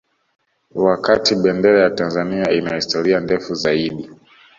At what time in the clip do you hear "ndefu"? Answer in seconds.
3.19-3.55